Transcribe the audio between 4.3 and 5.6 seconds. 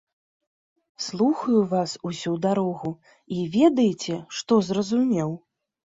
што зразумеў?